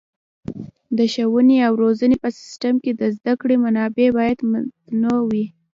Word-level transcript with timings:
د 0.97 0.99
ښوونې 1.13 1.57
او 1.67 1.73
روزنې 1.83 2.17
په 2.23 2.29
سیستم 2.39 2.73
کې 2.83 2.91
د 2.93 3.01
زده 3.17 3.33
کړې 3.41 3.55
منابع 3.63 4.07
باید 4.17 4.37
متنوع 4.51 5.19
وي. 5.29 5.45